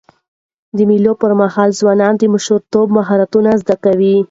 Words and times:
د 0.75 0.77
مېلو 0.89 1.11
پر 1.21 1.31
مهال 1.41 1.69
ځوانان 1.79 2.13
د 2.17 2.23
مشرتابه 2.33 2.93
مهارتونه 2.97 3.49
زده 3.61 3.75
کوي. 3.83 4.15